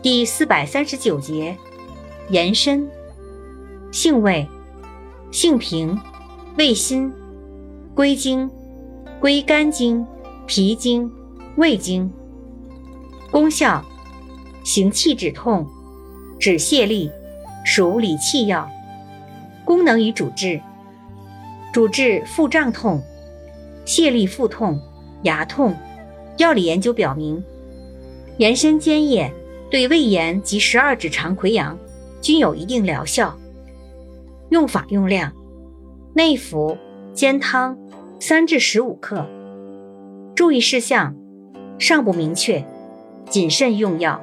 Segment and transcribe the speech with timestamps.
[0.00, 1.56] 第四百三十九节，
[2.30, 2.88] 延伸。
[3.90, 4.46] 性味，
[5.32, 5.98] 性平，
[6.56, 7.12] 味辛，
[7.96, 8.48] 归经，
[9.18, 10.06] 归肝经、
[10.46, 11.10] 脾经、
[11.56, 12.08] 胃经。
[13.32, 13.84] 功效，
[14.62, 15.66] 行气止痛，
[16.38, 17.10] 止泻痢，
[17.64, 18.70] 属理气药。
[19.64, 20.60] 功能与主治，
[21.72, 23.02] 主治腹胀痛、
[23.84, 24.80] 泻痢腹痛、
[25.22, 25.74] 牙痛。
[26.36, 27.42] 药理研究表明，
[28.36, 29.28] 延伸尖叶
[29.70, 31.78] 对胃炎及十二指肠溃疡
[32.20, 33.38] 均有一定疗效。
[34.50, 35.32] 用法用量：
[36.14, 36.76] 内服，
[37.12, 37.76] 煎汤，
[38.18, 39.26] 三至十五克。
[40.34, 41.14] 注意事项：
[41.78, 42.64] 尚不明确，
[43.28, 44.20] 谨慎用药。